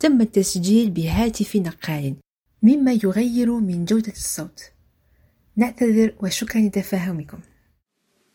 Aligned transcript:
تم 0.00 0.20
التسجيل 0.20 0.90
بهاتف 0.90 1.56
نقال 1.56 2.16
مما 2.62 2.92
يغير 3.04 3.52
من 3.52 3.84
جودة 3.84 4.12
الصوت. 4.12 4.60
نعتذر 5.56 6.14
وشكرا 6.22 6.60
لتفاهمكم. 6.60 7.40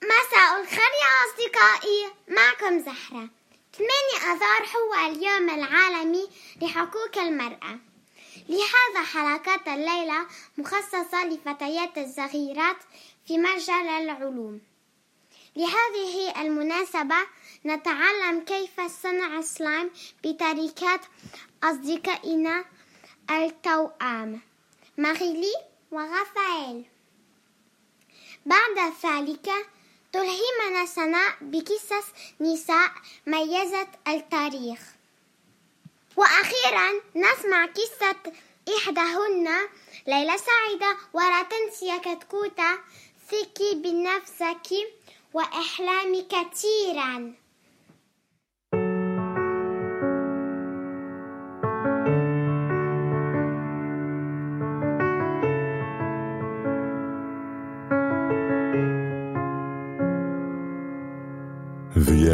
مساء 0.04 0.62
الخير 0.62 0.92
يا 1.04 1.12
أصدقائي. 1.26 2.00
معكم 2.28 2.80
زهرة. 2.80 3.30
8 3.74 4.18
آذار 4.32 4.62
هو 4.76 5.12
اليوم 5.12 5.50
العالمي 5.50 6.28
لحقوق 6.62 7.18
المرأة. 7.18 7.80
لهذا 8.50 9.06
حلقات 9.14 9.68
الليلة 9.68 10.26
مخصصة 10.58 11.26
لفتيات 11.26 11.98
الصغيرات 11.98 12.78
في 13.28 13.38
مجال 13.38 13.88
العلوم. 13.88 14.62
لهذه 15.56 16.42
المناسبة 16.42 17.16
نتعلم 17.66 18.40
كيف 18.40 18.82
صنع 19.04 19.42
سلايم 19.42 19.90
بطريقة 20.24 21.00
أصدقائنا 21.66 22.66
التوأم 23.32 24.42
ماريلي 24.98 25.54
ورافائيل 25.92 26.86
بعد 28.46 28.94
ذلك 29.06 29.50
تلهمنا 30.14 30.86
سناء 30.86 31.36
بقصص 31.42 32.08
نساء 32.42 32.92
ميزت 33.28 33.88
التاريخ 34.08 34.80
وأخيرا 36.18 37.02
نسمع 37.16 37.66
قصة 37.66 38.34
إحداهن 38.78 39.48
ليلى 40.08 40.38
سعيدة 40.38 40.98
ولا 41.14 41.42
تنسي 41.44 42.00
كتكوتة 42.00 42.78
ثقي 43.30 43.76
بنفسك 43.76 44.68
وإحلامي 45.34 46.22
كثيرا 46.22 47.34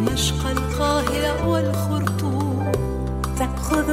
دمشق 0.00 0.46
القاهرة 0.46 1.48
والخرطوم. 1.48 2.72
تأخذ 3.38 3.90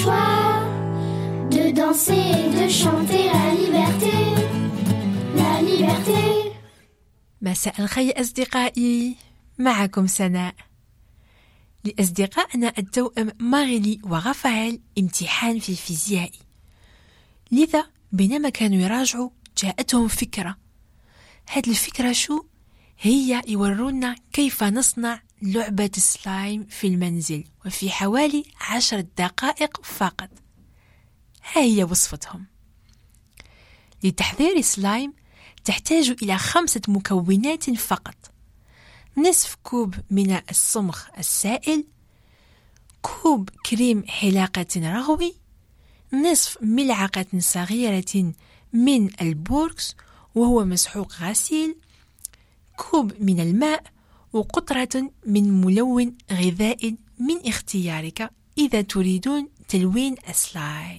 choix 0.00 0.60
de 1.56 1.64
danser 1.80 2.26
et 2.40 2.48
de 2.58 2.66
chanter 2.80 3.24
la 3.36 3.46
liberté, 3.62 4.14
la 5.40 5.62
liberté. 5.62 6.52
مساء 7.42 7.80
الخير 7.80 8.20
أصدقائي 8.20 9.16
معكم 9.58 10.06
سناء 10.06 10.54
لأصدقائنا 11.84 12.72
التوأم 12.78 13.32
ماريلي 13.40 14.00
ورافائيل 14.04 14.80
امتحان 14.98 15.58
في 15.58 15.76
فيزيائي 15.76 16.40
لذا 17.52 17.86
بينما 18.12 18.48
كانوا 18.48 18.78
يراجعوا 18.78 19.30
جاءتهم 19.62 20.08
فكرة 20.08 20.56
هاد 21.50 21.68
الفكرة 21.68 22.12
شو؟ 22.12 22.44
هي 23.00 23.42
يورونا 23.48 24.14
كيف 24.32 24.62
نصنع 24.64 25.22
لعبة 25.42 25.90
سلايم 25.96 26.66
في 26.70 26.86
المنزل 26.86 27.44
وفي 27.66 27.90
حوالي 27.90 28.44
عشر 28.60 29.00
دقائق 29.00 29.84
فقط. 29.84 30.30
ها 31.52 31.62
هي 31.62 31.84
وصفتهم. 31.84 32.46
لتحضير 34.04 34.60
سلايم 34.60 35.12
تحتاج 35.64 36.16
إلى 36.22 36.38
خمسة 36.38 36.80
مكونات 36.88 37.70
فقط. 37.70 38.14
نصف 39.16 39.56
كوب 39.62 39.94
من 40.10 40.40
الصمغ 40.50 40.98
السائل 41.18 41.84
كوب 43.02 43.50
كريم 43.50 44.04
حلاقة 44.06 44.66
رغوي 44.76 45.34
نصف 46.12 46.58
ملعقة 46.62 47.26
صغيرة 47.38 48.32
من 48.72 49.10
البوركس 49.20 49.96
وهو 50.34 50.64
مسحوق 50.64 51.12
غسيل 51.20 51.76
كوب 52.76 53.12
من 53.20 53.40
الماء 53.40 53.82
وقطرة 54.36 55.10
من 55.26 55.60
ملون 55.60 56.14
غذاء 56.32 56.94
من 57.18 57.46
اختيارك 57.46 58.30
إذا 58.58 58.82
تريدون 58.82 59.48
تلوين 59.68 60.14
السلايم 60.28 60.98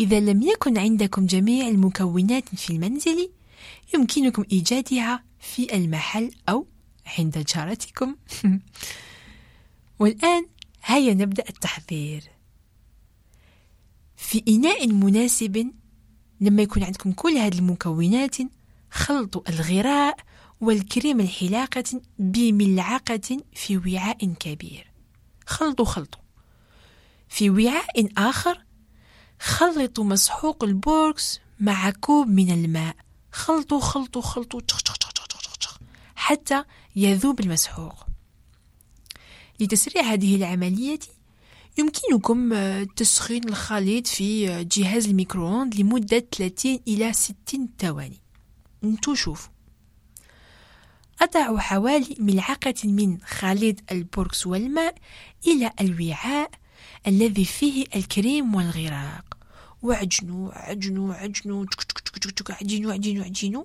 إذا 0.00 0.20
لم 0.20 0.42
يكن 0.42 0.78
عندكم 0.78 1.26
جميع 1.26 1.68
المكونات 1.68 2.54
في 2.54 2.70
المنزل 2.70 3.30
يمكنكم 3.94 4.44
إيجادها 4.52 5.24
في 5.40 5.76
المحل 5.76 6.30
أو 6.48 6.66
عند 7.18 7.38
جارتكم. 7.38 8.16
والآن 10.00 10.46
هيا 10.84 11.14
نبدأ 11.14 11.44
التحضير. 11.48 12.22
في 14.16 14.42
إناء 14.48 14.88
مناسب 14.88 15.70
لما 16.40 16.62
يكون 16.62 16.82
عندكم 16.82 17.12
كل 17.12 17.36
هذه 17.36 17.58
المكونات 17.58 18.36
خلطوا 18.90 19.42
الغراء 19.48 20.16
والكريم 20.64 21.20
الحلاقة 21.20 22.00
بملعقة 22.18 23.38
في 23.54 23.76
وعاء 23.76 24.32
كبير. 24.40 24.92
خلطوا 25.46 25.84
خلطوا 25.84 26.20
في 27.28 27.50
وعاء 27.50 28.08
آخر 28.18 28.64
خلطوا 29.40 30.04
مسحوق 30.04 30.64
البوركس 30.64 31.40
مع 31.60 31.90
كوب 31.90 32.28
من 32.28 32.50
الماء. 32.50 32.96
خلطوا 33.32 33.80
خلطوا 33.80 34.22
خلطوا 34.22 34.60
حتى 36.14 36.64
يذوب 36.96 37.40
المسحوق. 37.40 38.06
لتسريع 39.60 40.02
هذه 40.02 40.36
العملية 40.36 40.98
يمكنكم 41.78 42.52
آه، 42.52 42.86
تسخين 42.96 43.48
الخليط 43.48 44.06
في 44.06 44.48
آه، 44.50 44.62
جهاز 44.62 45.06
الميكروويف 45.06 45.74
لمدة 45.74 46.26
30 46.38 46.80
إلى 46.88 47.12
60 47.12 47.68
ثواني. 47.78 48.20
انتو 48.84 49.14
شوفوا. 49.14 49.53
أضع 51.22 51.58
حوالي 51.58 52.16
ملعقة 52.18 52.74
من 52.84 53.18
خليط 53.20 53.76
البوركس 53.92 54.46
والماء 54.46 54.94
إلى 55.46 55.72
الوعاء 55.80 56.50
الذي 57.06 57.44
فيه 57.44 57.84
الكريم 57.96 58.54
والغراق. 58.54 59.24
وعجنوا 59.82 60.52
عجنوا 60.52 61.14
عجنوا 61.14 61.66
عجينوا 62.50 62.92
عجينوا 62.92 63.24
عجينوا 63.24 63.64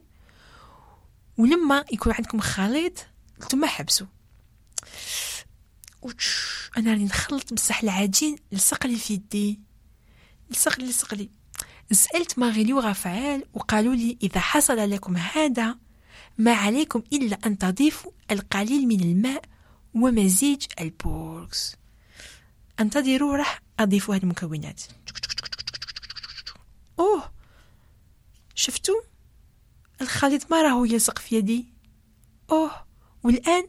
ولما 1.37 1.85
يكون 1.91 2.13
عندكم 2.13 2.39
خليط 2.39 3.07
ثم 3.49 3.65
حبسوا. 3.65 4.07
أنا 6.77 6.91
راني 6.91 7.05
نخلط 7.05 7.53
بصح 7.53 7.83
العجين 7.83 8.35
لصق 8.51 8.87
لي 8.87 8.95
في 8.95 9.13
يدي. 9.13 9.59
لصق 10.49 10.79
لي 10.79 10.85
لصق 10.85 11.13
لي. 11.13 11.29
سألت 11.91 12.39
ماغيلي 12.39 12.73
وغفعال 12.73 13.43
وقالوا 13.53 13.95
لي 13.95 14.17
إذا 14.23 14.39
حصل 14.39 14.89
لكم 14.89 15.17
هذا 15.17 15.77
ما 16.39 16.53
عليكم 16.53 17.03
إلا 17.13 17.37
أن 17.45 17.57
تضيفوا 17.57 18.11
القليل 18.31 18.87
من 18.87 18.99
الماء 18.99 19.41
ومزيج 19.93 20.65
البوركس. 20.81 21.75
أنتظروا 22.79 23.37
راح 23.37 23.61
أضيف 23.79 24.11
هذه 24.11 24.23
المكونات. 24.23 24.81
أوه! 26.99 27.31
شفتوا؟ 28.55 29.01
الخليط 30.01 30.51
ما 30.51 30.61
راهو 30.61 30.85
يلصق 30.85 31.19
في 31.19 31.35
يدي. 31.35 31.65
أوه! 32.51 32.71
والآن 33.23 33.67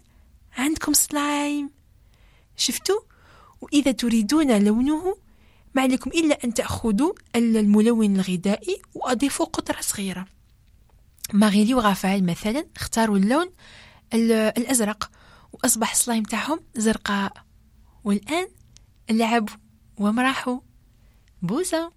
عندكم 0.53 0.93
سلايم. 0.93 1.71
شفتوا؟ 2.57 3.01
وإذا 3.61 3.93
تريدون 3.93 4.65
لونه 4.65 5.17
ما 5.75 5.83
عليكم 5.83 6.11
إلا 6.11 6.45
أن 6.45 6.55
تأخذوا 6.55 7.13
الملون 7.37 8.17
الغذائي 8.17 8.83
وأضيفوا 8.95 9.47
قطرة 9.47 9.81
صغيرة. 9.81 10.40
ماغيلي 11.33 11.75
وغافال 11.75 12.27
مثلا 12.27 12.67
اختاروا 12.77 13.17
اللون 13.17 13.51
الأزرق 14.15 15.11
وأصبح 15.53 15.91
السلايم 15.91 16.23
تاعهم 16.23 16.61
زرقاء. 16.77 17.33
والآن 18.05 18.49
لعبوا 19.11 19.57
ومرحوا 19.99 20.61
بوسة. 21.43 21.93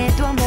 Entrégame 0.00 0.36
tu 0.36 0.39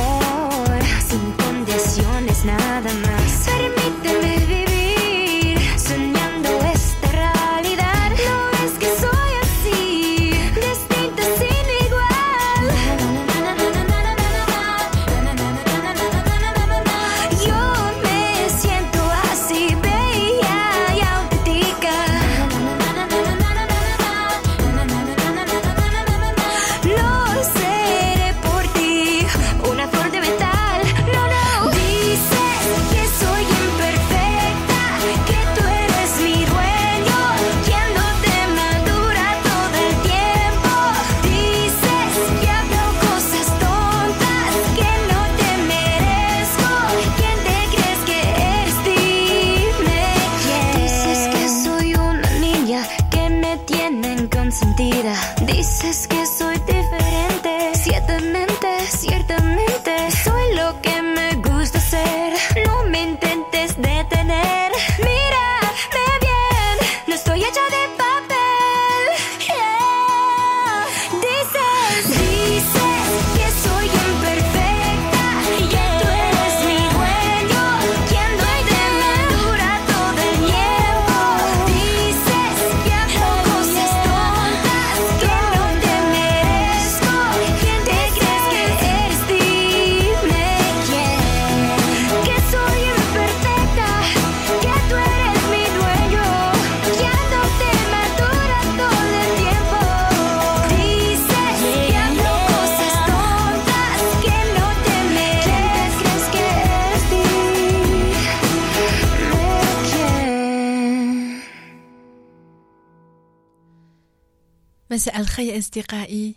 مساء 114.94 115.20
الخير 115.20 115.58
أصدقائي. 115.58 116.36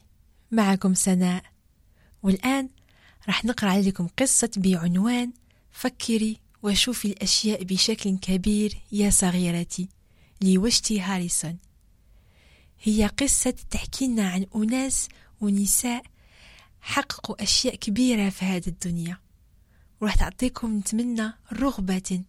معكم 0.50 0.94
سناء. 0.94 1.42
والآن 2.22 2.68
راح 3.26 3.44
نقرأ 3.44 3.80
لكم 3.80 4.08
قصة 4.18 4.50
بعنوان 4.56 5.32
فكري 5.70 6.40
وشوفي 6.62 7.08
الأشياء 7.08 7.64
بشكل 7.64 8.18
كبير 8.18 8.78
يا 8.92 9.10
صغيرتي 9.10 9.88
لوشتي 10.42 11.00
هاريسون. 11.00 11.58
هي 12.82 13.06
قصة 13.06 13.54
تحكي 13.70 14.06
لنا 14.06 14.28
عن 14.28 14.46
أناس 14.56 15.08
ونساء 15.40 16.02
حققوا 16.80 17.42
أشياء 17.42 17.74
كبيرة 17.74 18.28
في 18.28 18.44
هذه 18.44 18.66
الدنيا 18.66 19.18
وراح 20.00 20.14
تعطيكم 20.14 20.78
نتمنى 20.78 21.32
رغبة 21.52 22.22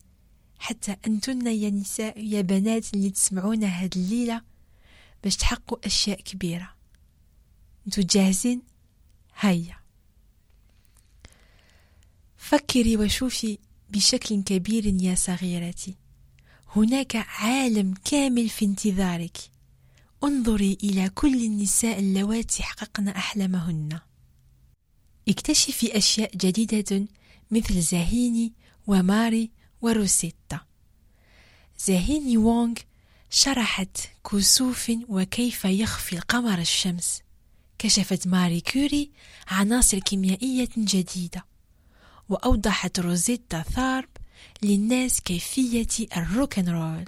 حتى 0.60 0.96
أنتن 1.08 1.48
يا 1.48 1.70
نساء 1.70 2.24
يا 2.24 2.42
بنات 2.42 2.94
اللي 2.94 3.10
تسمعونا 3.10 3.68
هذه 3.68 3.96
الليلة 3.96 4.42
باش 5.23 5.36
تحققوا 5.36 5.86
أشياء 5.86 6.21
كبيرة. 6.21 6.75
انتو 7.88 8.01
جاهزين؟ 8.01 8.62
هيا. 9.39 9.77
فكري 12.38 12.97
وشوفي 12.97 13.58
بشكل 13.89 14.43
كبير 14.43 14.86
يا 14.86 15.15
صغيرتي. 15.15 15.95
هناك 16.75 17.15
عالم 17.15 17.93
كامل 18.06 18.49
في 18.49 18.65
انتظارك. 18.65 19.38
انظري 20.23 20.77
إلى 20.84 21.10
كل 21.10 21.45
النساء 21.45 21.99
اللواتي 21.99 22.63
حققن 22.63 23.08
أحلامهن. 23.08 23.99
اكتشفي 25.27 25.97
أشياء 25.97 26.38
جديدة 26.38 27.08
مثل 27.51 27.82
زاهيني 27.82 28.53
وماري 28.88 29.51
وروسيتا. 29.82 30.60
زاهيني 31.80 32.38
وونغ 32.38 32.75
شرحت 33.30 33.98
كسوف 34.32 34.92
وكيف 35.10 35.66
يخفي 35.66 36.16
القمر 36.16 36.60
الشمس. 36.60 37.22
كشفت 37.80 38.28
ماري 38.28 38.62
كوري 38.62 39.12
عناصر 39.48 40.00
كيميائية 40.00 40.70
جديدة 40.78 41.46
وأوضحت 42.30 43.00
روزيتا 43.00 43.62
ثارب 43.62 44.10
للناس 44.63 45.22
كيفية 45.22 46.08
ال 46.17 46.24
rock'n'roll. 46.24 47.06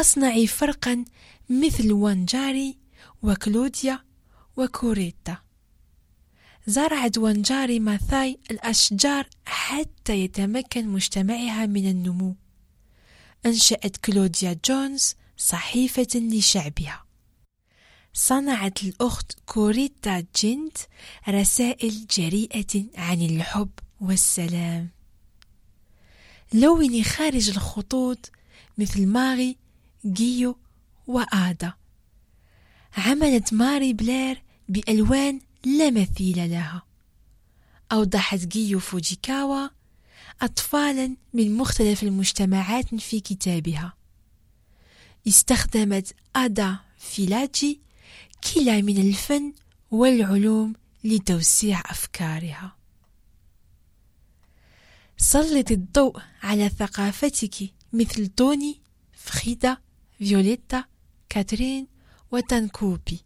أصنعي 0.00 0.46
فرقا 0.46 1.04
مثل 1.50 1.92
وانجاري 1.92 2.78
وكلوديا 3.22 4.04
وكوريتا. 4.56 5.38
زرعت 6.66 7.18
وانجاري 7.18 7.80
ماثاي 7.80 8.38
الأشجار 8.50 9.28
حتى 9.46 10.12
يتمكن 10.12 10.88
مجتمعها 10.88 11.66
من 11.66 11.90
النمو. 11.90 12.36
أنشأت 13.46 13.96
كلوديا 13.96 14.60
جونز 14.64 15.14
صحيفة 15.36 16.08
لشعبها. 16.14 17.04
صنعت 18.14 18.82
الأخت 18.82 19.38
كوريتا 19.46 20.24
كينت 20.36 20.78
رسائل 21.28 22.06
جريئة 22.06 22.84
عن 22.96 23.22
الحب 23.22 23.70
والسلام. 24.00 24.90
لوني 26.52 27.04
خارج 27.04 27.50
الخطوط 27.50 28.30
مثل 28.78 29.06
ماري 29.06 29.56
جيو 30.06 30.58
وآدا. 31.06 31.72
عملت 32.96 33.54
ماري 33.54 33.92
بلير 33.92 34.42
بألوان 34.68 35.40
لا 35.64 35.90
مثيل 35.90 36.50
لها. 36.50 36.82
أوضحت 37.92 38.38
جيو 38.38 38.78
فوجيكاوا 38.78 39.68
أطفالا 40.42 41.16
من 41.34 41.56
مختلف 41.56 42.02
المجتمعات 42.02 42.94
في 42.94 43.20
كتابها. 43.20 43.92
استخدمت 45.28 46.14
أدا 46.36 46.76
فيلاجي 46.98 47.80
كلا 48.54 48.80
من 48.80 48.98
الفن 49.00 49.52
والعلوم 49.90 50.74
لتوسيع 51.04 51.80
أفكارها. 51.86 52.76
سلط 55.16 55.70
الضوء 55.70 56.20
على 56.42 56.68
ثقافتك 56.68 57.54
مثل 57.92 58.26
توني 58.26 58.80
فريدا 59.12 59.76
فيوليتا 60.18 60.84
كاترين 61.28 61.86
وتانكوبي. 62.32 63.20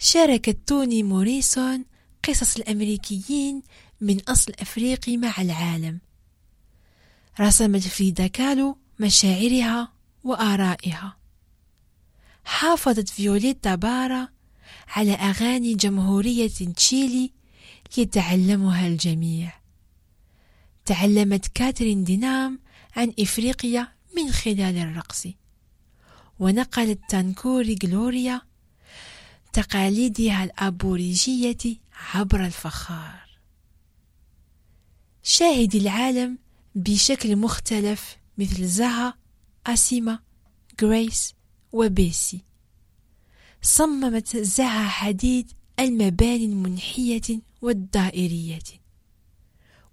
شاركت 0.00 0.58
توني 0.66 1.02
موريسون 1.02 1.84
قصص 2.28 2.56
الأمريكيين 2.56 3.62
من 4.00 4.20
أصل 4.20 4.52
أفريقي 4.60 5.16
مع 5.16 5.34
العالم. 5.38 6.00
رسمت 7.40 7.82
فريدا 7.82 8.26
كالو 8.26 8.78
مشاعرها 9.00 9.92
وآرائها. 10.24 11.16
حافظت 12.44 13.08
فيوليتا 13.08 13.74
بارا 13.74 14.28
على 14.88 15.12
أغاني 15.12 15.74
جمهورية 15.74 16.74
تشيلي 16.76 17.32
يتعلمها 17.98 18.86
الجميع. 18.86 19.52
تعلمت 20.84 21.46
كاترين 21.54 22.04
دنهام 22.04 22.60
عن 22.96 23.12
إفريقيا 23.20 23.88
من 24.16 24.32
خلال 24.32 24.76
الرقص. 24.78 25.26
ونقلت 26.38 27.00
تانكوري 27.08 27.74
جلوريا 27.74 28.42
تقاليدها 29.52 30.44
الأبوريجية 30.44 31.76
عبر 32.14 32.44
الفخار. 32.44 33.25
شاهدي 35.28 35.78
العالم 35.78 36.38
بشكل 36.74 37.36
مختلف 37.36 38.16
مثل 38.38 38.66
زها 38.66 39.14
أسيما 39.66 40.18
غريس 40.82 41.34
وبيسي. 41.72 42.40
صممت 43.62 44.36
زها 44.36 44.88
حديد 44.88 45.52
المباني 45.80 46.44
المنحية 46.44 47.40
والدائرية. 47.62 48.58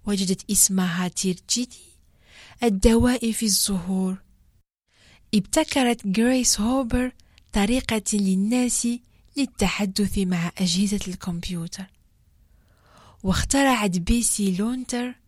وجدت 0.06 0.50
اسمها 0.50 1.08
تيرجيتي 1.08 1.84
الدواء 2.62 3.32
في 3.32 3.46
الزهور. 3.46 4.22
ابتكرت 5.34 6.06
جريس 6.06 6.60
هوبر 6.60 7.12
طريقة 7.52 8.02
للناس 8.12 8.88
للتحدث 9.36 10.18
مع 10.18 10.52
أجهزة 10.58 11.00
الكمبيوتر. 11.08 11.86
واخترعت 13.22 13.98
بيسي 13.98 14.56
بلونت 14.56 15.23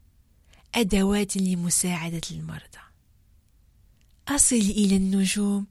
أدوات 0.76 1.36
لمساعدة 1.36 2.20
المرضى. 2.30 2.78
أصل 4.28 4.56
إلى 4.56 4.96
النجوم 4.96 5.66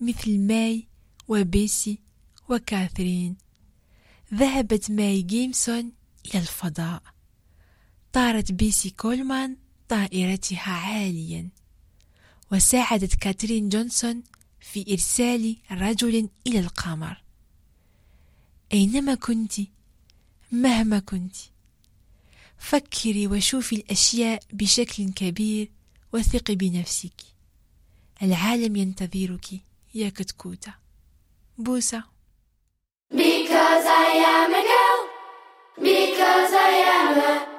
مثل 0.00 0.38
ماي 0.38 0.88
وبيسي 1.28 1.98
وكاثرين. 2.48 3.36
ذهبت 4.34 4.90
ماي 4.90 5.22
جيمسون 5.22 5.92
إلى 6.26 6.40
الفضاء. 6.40 7.02
طارت 8.12 8.52
بيسي 8.52 8.90
كولمان 8.90 9.56
طائرتها 9.88 10.72
عاليا. 10.72 11.48
وساعدت 12.52 13.14
كاترين 13.14 13.68
جونسون 13.68 14.22
في 14.60 14.92
إرسال 14.92 15.56
رجل 15.70 16.28
إلى 16.46 16.58
القمر. 16.58 17.22
أينما 18.72 19.14
كنت؟ 19.14 19.52
مهما 20.52 20.98
كنت. 20.98 21.36
فكري 22.60 23.26
وشوفي 23.26 23.76
الأشياء 23.76 24.42
بشكل 24.52 25.12
كبير 25.12 25.70
وثقي 26.12 26.54
بنفسك. 26.54 27.20
العالم 28.22 28.76
ينتظرك 28.76 29.46
يا 29.94 30.08
كتكوتة. 30.08 30.74
بوسة. 31.58 32.02
Because 33.14 33.86
I 33.86 34.10
am 34.36 34.54
a 34.54 34.62
girl. 34.72 35.00
Because 35.78 36.52
I 36.52 36.74
am 36.98 37.18
a 37.18 37.49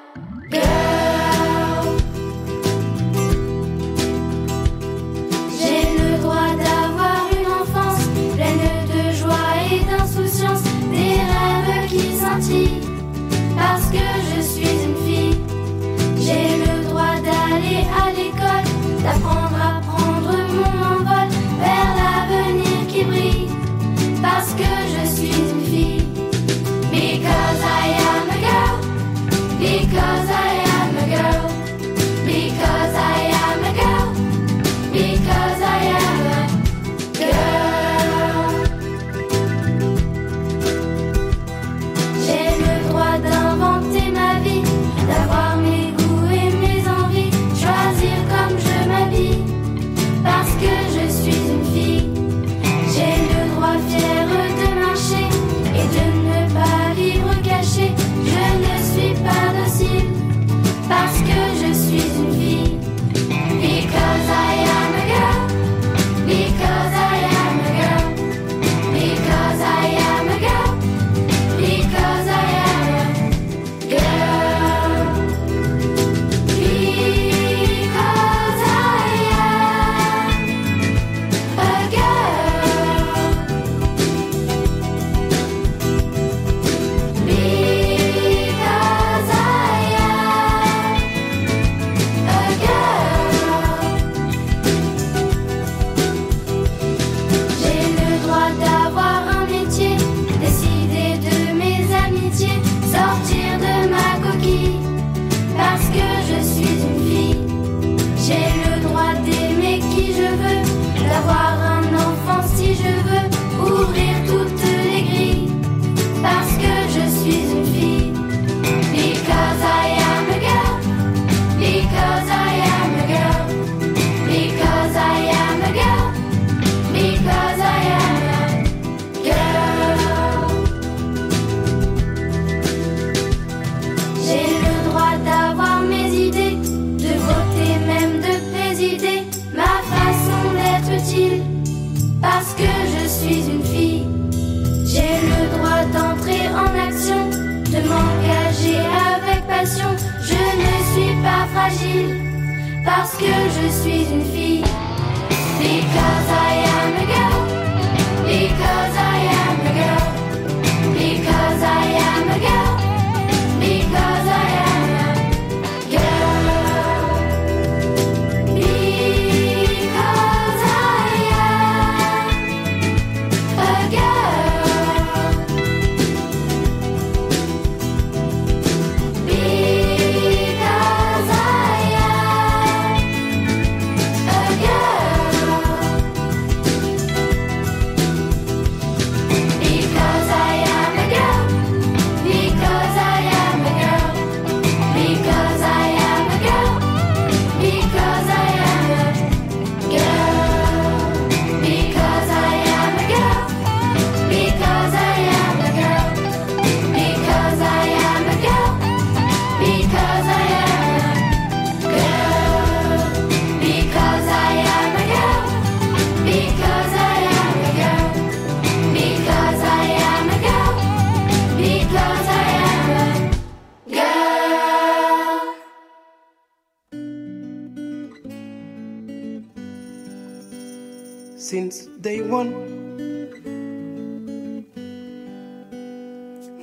one 232.32 232.50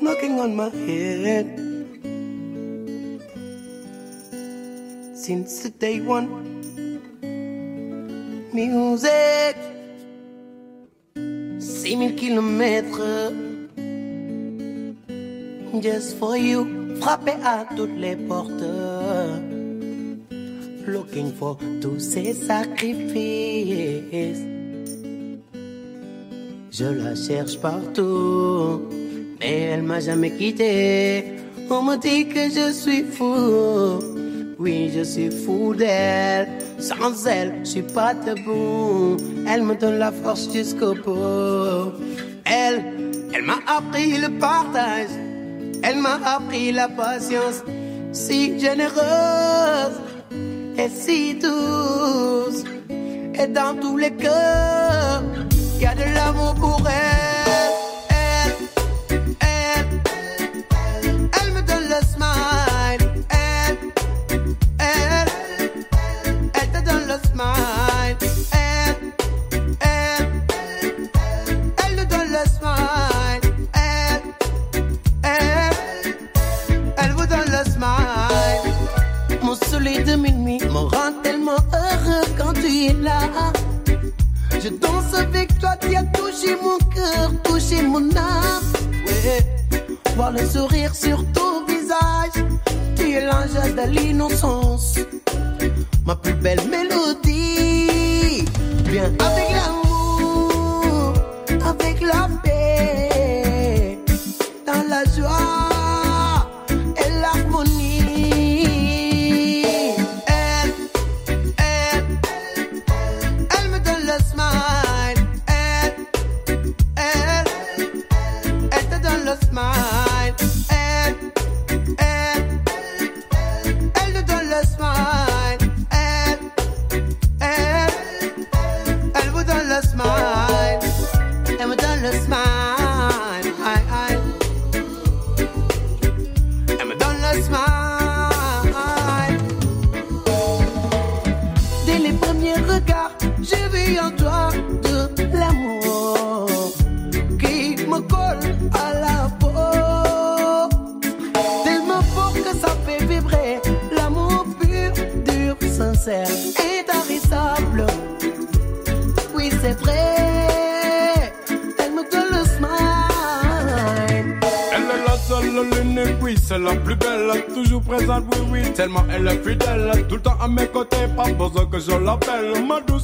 knocking 0.02 0.40
on 0.40 0.56
my 0.56 0.70
head. 0.70 1.48
Since 5.14 5.64
the 5.64 5.70
day 5.70 6.02
one 6.02 6.28
music. 8.52 9.56
Mille 12.00 12.16
kilomètres. 12.16 13.34
Just 15.82 16.18
for 16.18 16.38
you 16.38 16.66
frappé 17.02 17.34
à 17.44 17.66
toutes 17.76 17.98
les 17.98 18.16
portes. 18.16 18.64
Looking 20.88 21.32
for 21.34 21.58
tous 21.82 22.00
ces 22.00 22.34
sacrifices. 22.34 23.59
Je 26.80 26.86
la 26.86 27.13
cherche 27.13 27.58
partout, 27.58 28.84
mais 29.38 29.63
elle 29.63 29.84
m'a 29.84 30.00
jamais 30.00 30.32
quitté. 30.32 31.26
On 31.70 31.82
me 31.82 31.98
dit 31.98 32.30
que 32.30 32.50
je 32.50 32.72
suis 32.72 33.04
fou. 33.04 34.00
Oui, 34.58 34.89
je 34.96 35.04
suis 35.04 35.30
fou 35.30 35.76
d'elle. 35.76 36.48
Sans 36.80 37.28
elle, 37.28 37.56
je 37.65 37.70
suis 37.70 37.82
pas 37.82 38.13
debout. 38.13 39.18
Elle 39.46 39.63
me 39.63 39.76
donne 39.76 40.00
la 40.00 40.13
force 40.13 40.50
jusqu'au 40.54 40.94
bout. 40.94 41.92
Elle, 42.46 42.82
elle 43.34 43.44
m'a 43.44 43.60
appris 43.68 44.18
le 44.18 44.30
partage. 44.39 45.10
Elle 45.84 45.98
m'a 45.98 46.18
appris 46.24 46.72
la 46.72 46.88
patience. 46.88 47.62
Si 48.13 48.58
généreuse 48.58 50.00
et 50.78 50.88
si 50.88 51.34
douce. 51.34 52.63
Et 53.38 53.48
dans 53.48 53.76
tous 53.82 53.98
les 53.98 54.12
cœurs 54.12 55.49
y 55.80 55.86
a 55.86 55.96
de 55.96 56.04
l'amour 56.13 56.56
pour 56.56 56.82
elle. 56.89 57.29
le 90.32 90.46
sourire 90.46 90.94
sur 90.96 91.24
ton 91.34 91.65
visage. 91.65 92.44
Tu 92.96 93.12
es 93.12 93.26
l'ange 93.26 93.54
de 93.76 93.89
l'innocence, 93.89 95.00
ma 96.06 96.15
plus 96.15 96.34
belle 96.34 96.62
mélodie. 96.70 98.46
Viens 98.86 99.12
avec 99.20 99.38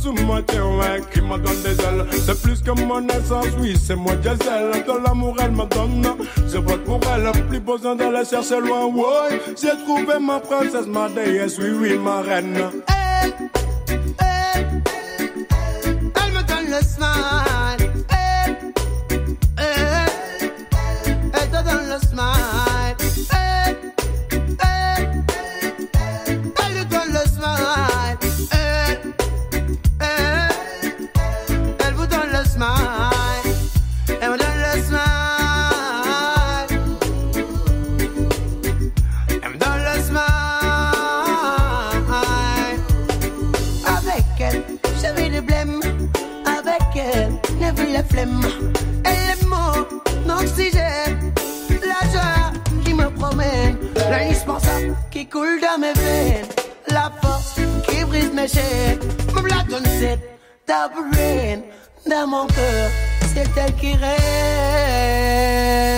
ce 0.05 0.25
matin, 0.25 0.63
ouais, 0.77 1.01
qui 1.11 1.21
me 1.21 1.37
donne 1.37 1.61
des 1.63 1.81
ailes. 1.83 2.05
C'est 2.11 2.39
plus 2.41 2.61
que 2.61 2.71
mon 2.71 3.07
essence, 3.07 3.47
oui, 3.59 3.75
c'est 3.75 3.95
moi 3.95 4.15
diesel. 4.15 4.83
De 4.85 5.03
l'amour, 5.03 5.35
elle 5.41 5.51
me 5.51 5.65
donne. 5.65 6.07
Je 6.47 6.57
vote 6.57 6.83
pour 6.83 6.99
elle, 7.13 7.31
plus 7.47 7.59
besoin 7.59 7.95
d'aller 7.95 8.25
chercher 8.25 8.59
loin, 8.59 8.85
ouais. 8.85 9.41
J'ai 9.59 9.75
trouvé 9.83 10.19
ma 10.19 10.39
princesse, 10.39 10.87
ma 10.87 11.09
déesse, 11.09 11.57
oui, 11.57 11.69
oui, 11.79 11.97
ma 11.97 12.21
reine. 12.21 12.69
surprise, 58.16 58.34
mes 58.34 58.47
chers. 58.47 58.97
Même 59.34 59.47
la 59.47 59.63
donne, 59.63 59.86
c'est 59.99 60.20
ta 60.66 60.88
brain. 60.88 61.61
Dans 62.07 62.28
mon 62.28 62.47
cœur, 62.47 62.89
c'est 63.34 63.47
elle 63.57 63.74
qui 63.76 63.93
règne. 63.93 65.94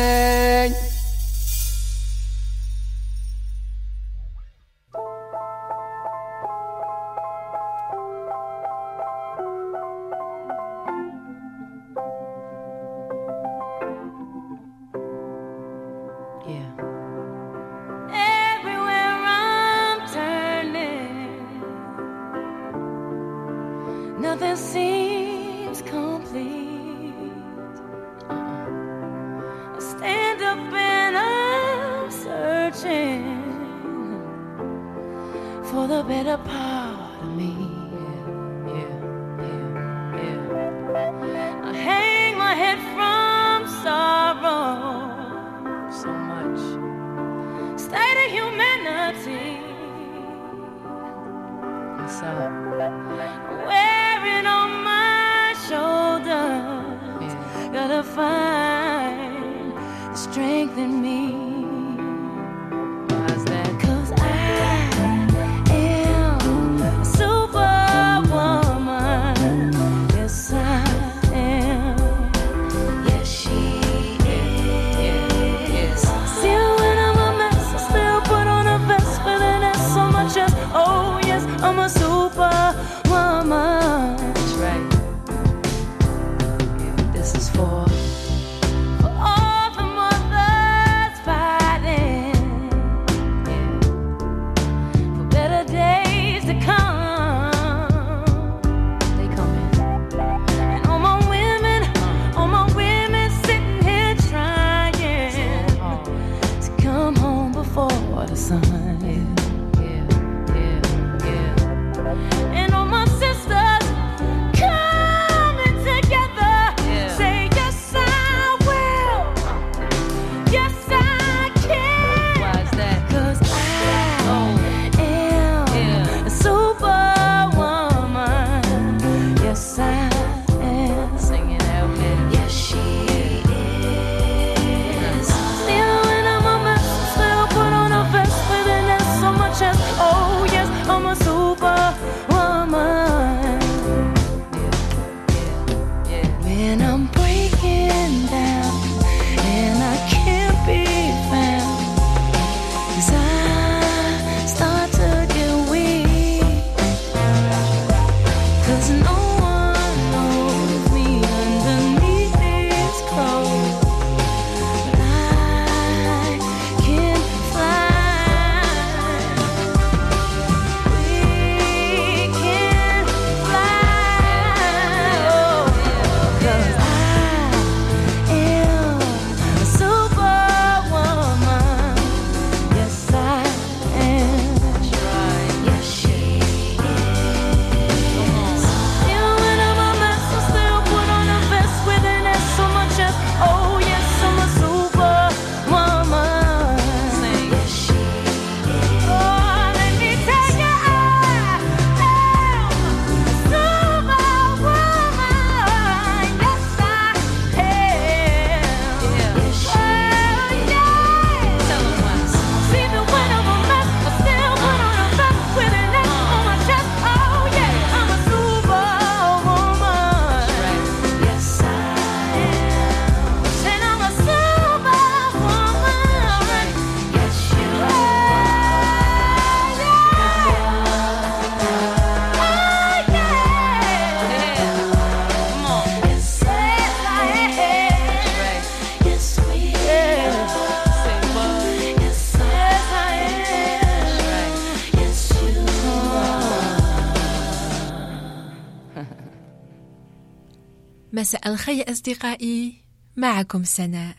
مساء 251.28 251.48
الخير 251.48 251.92
أصدقائي. 251.92 252.74
معكم 253.16 253.64
سناء. 253.64 254.16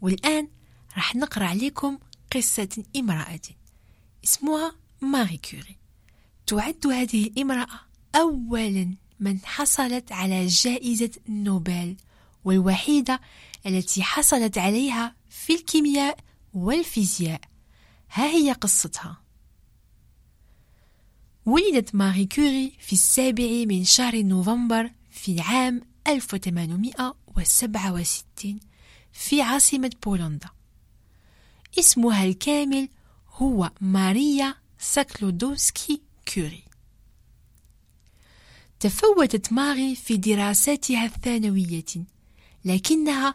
والآن 0.00 0.48
راح 0.96 1.16
نقرأ 1.16 1.44
عليكم 1.44 1.98
قصة 2.32 2.84
امرأة 2.96 3.40
اسمها 4.24 4.76
ماري 5.00 5.40
كوري 5.50 5.76
تعد 6.46 6.86
هذه 6.86 7.26
الامرأة 7.26 7.80
أولا 8.14 8.94
من 9.20 9.38
حصلت 9.44 10.12
على 10.12 10.46
جائزة 10.46 11.10
نوبل 11.28 11.96
والوحيدة 12.44 13.20
التي 13.66 14.02
حصلت 14.02 14.58
عليها 14.58 15.14
في 15.28 15.54
الكيمياء 15.54 16.18
والفيزياء. 16.54 17.40
ها 18.12 18.26
هي 18.26 18.52
قصتها. 18.52 19.22
ولدت 21.46 21.94
ماري 21.94 22.26
كوري 22.26 22.72
في 22.80 22.92
السابع 22.92 23.64
من 23.68 23.84
شهر 23.84 24.22
نوفمبر 24.22 24.90
في 25.10 25.40
عام 25.40 25.93
1867 26.08 28.60
في 29.12 29.42
عاصمة 29.42 29.90
بولندا. 30.06 30.48
اسمها 31.78 32.24
الكامل 32.24 32.88
هو 33.32 33.70
ماريا 33.80 34.54
سكلودوفسكا 34.78 36.00
كوري 36.34 36.64
تفوقت 38.80 39.52
ماري 39.52 39.94
في 39.94 40.16
دراساتها 40.16 41.04
الثانوية 41.04 41.84
لكنها 42.64 43.34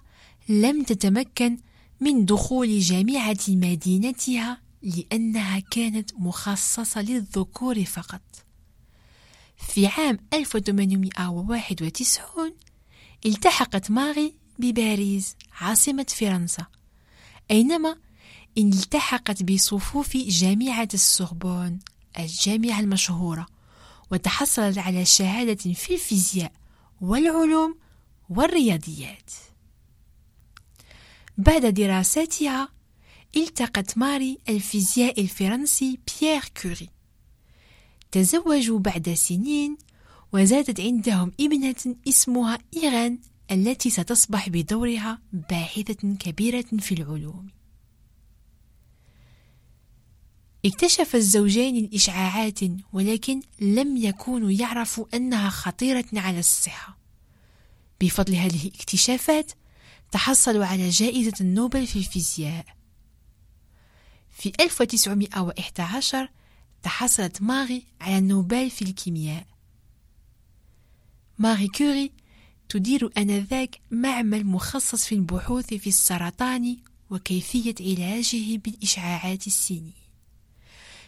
لم 0.49 0.83
تتمكن 0.83 1.57
من 2.01 2.25
دخول 2.25 2.79
جامعة 2.79 3.37
مدينتها 3.47 4.61
لأنها 4.81 5.59
كانت 5.59 6.13
مخصصة 6.13 7.01
للذكور 7.01 7.85
فقط. 7.85 8.21
في 9.67 9.87
عام 9.87 10.17
1891 10.33 12.55
التحقت 13.25 13.91
ماري 13.91 14.35
بباريس 14.59 15.35
عاصمة 15.51 16.05
فرنسا. 16.09 16.65
أينما 17.51 17.97
التحقت 18.57 19.43
بصفوف 19.43 20.17
جامعة 20.17 20.87
السوربون 20.93 21.79
الجامعة 22.19 22.79
المشهورة 22.79 23.47
وتحصلت 24.11 24.77
على 24.77 25.05
شهادة 25.05 25.73
في 25.73 25.93
الفيزياء 25.93 26.51
والعلوم 27.01 27.77
والرياضيات. 28.29 29.31
بعد 31.37 31.65
دراساتها 31.65 32.69
التقت 33.37 33.97
ماري 33.97 34.37
الفيزياء 34.49 35.21
الفرنسي 35.21 35.99
بيير 36.21 36.43
كوري. 36.61 36.89
تزوجوا 38.11 38.79
بعد 38.79 39.13
سنين 39.13 39.77
وزادت 40.33 40.79
عندهم 40.79 41.31
ابنة 41.39 41.95
اسمها 42.07 42.59
إيغان 42.77 43.19
التي 43.51 43.89
ستصبح 43.89 44.49
بدورها 44.49 45.21
باحثة 45.33 46.15
كبيرة 46.19 46.65
في 46.79 46.91
العلوم. 46.93 47.47
اكتشف 50.65 51.15
الزوجين 51.15 51.77
الإشعاعات 51.77 52.59
ولكن 52.93 53.41
لم 53.61 53.97
يكونوا 53.97 54.51
يعرفوا 54.51 55.05
أنها 55.13 55.49
خطيرة 55.49 56.05
على 56.13 56.39
الصحة. 56.39 56.97
بفضل 58.01 58.35
هذه 58.35 58.67
الاكتشافات 58.67 59.51
تحصلوا 60.11 60.65
على 60.65 60.89
جائزة 60.89 61.33
النوبل 61.41 61.87
في 61.87 61.95
الفيزياء. 61.99 62.65
في 64.29 64.51
1911 64.59 66.29
تحصلت 66.83 67.41
ماري 67.41 67.83
على 68.01 68.17
النوبل 68.17 68.69
في 68.69 68.81
الكيمياء. 68.81 69.45
ماري 71.37 71.67
كوري 71.67 72.11
تدير 72.69 73.09
آنذاك 73.17 73.79
معمل 73.91 74.45
مخصص 74.45 75.05
في 75.05 75.15
البحوث 75.15 75.73
في 75.73 75.87
السرطان 75.87 76.77
وكيفية 77.09 77.75
علاجه 77.79 78.57
بالإشعاعات 78.57 79.47
السينية 79.47 79.99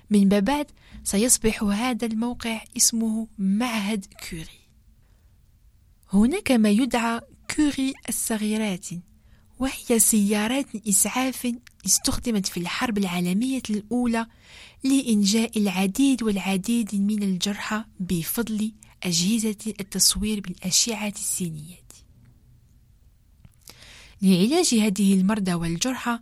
من 0.09 0.29
بعد 0.29 0.71
سيصبح 1.03 1.63
هذا 1.63 2.05
الموقع 2.05 2.63
اسمه 2.77 3.27
معهد 3.37 4.05
كوري. 4.29 4.61
هناك 6.13 6.51
ما 6.51 6.69
يدعى 6.69 7.21
كوري 7.55 7.93
الصغيرات 8.09 8.87
وهي 9.59 9.99
سيارات 9.99 10.87
إسعاف 10.87 11.53
استخدمت 11.85 12.45
في 12.47 12.59
الحرب 12.59 12.97
العالمية 12.97 13.61
الأولى 13.69 14.27
لإنجاء 14.83 15.59
العديد 15.59 16.23
والعديد 16.23 16.95
من 16.95 17.23
الجرحى 17.23 17.83
بفضل 17.99 18.71
أجهزة 19.03 19.73
التصوير 19.79 20.39
بالأشعة 20.39 21.07
السينية. 21.07 21.81
لعلاج 24.21 24.75
هذه 24.75 25.13
المرضى 25.13 25.53
والجرحى 25.53 26.19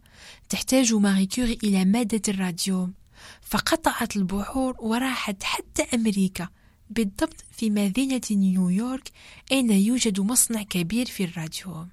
تحتاج 0.49 0.93
ماري 0.93 1.25
كوري 1.25 1.57
إلى 1.63 1.85
مادة 1.85 2.21
الراديوم 2.27 2.93
فقطعت 3.41 4.15
البحور 4.15 4.75
وراحت 4.79 5.43
حتى 5.43 5.83
أمريكا 5.93 6.47
بالضبط 6.89 7.45
في 7.51 7.69
مدينة 7.69 8.21
نيويورك 8.31 9.11
أين 9.51 9.71
يوجد 9.71 10.19
مصنع 10.19 10.63
كبير 10.63 11.05
في 11.05 11.23
الراديوم 11.23 11.89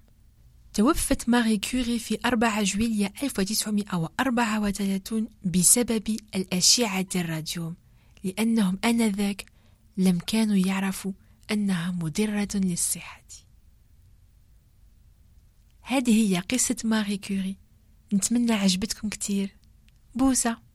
توفت 0.76 1.28
ماري 1.28 1.58
كوري 1.58 1.98
في 1.98 2.18
4 2.24 2.62
جويلية 2.62 3.12
1934 3.22 5.28
بسبب 5.44 6.16
الأشعة 6.34 7.06
الراديوم 7.14 7.74
لأنهم 8.24 8.78
آنذاك 8.84 9.44
لم 9.96 10.18
كانوا 10.18 10.56
يعرفوا 10.56 11.12
أنها 11.50 11.90
مضرة 11.90 12.48
للصحة. 12.54 13.22
هذه 15.80 16.10
هي 16.10 16.38
قصة 16.38 16.76
ماري 16.84 17.16
كوري. 17.16 17.56
نتمنى 18.12 18.52
عجبتكم 18.52 19.08
كتير. 19.08 19.56
بوسة. 20.14 20.65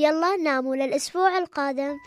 ويلا 0.00 0.36
ناموا 0.36 0.76
للأسبوع 0.76 1.38
القادم 1.38 1.98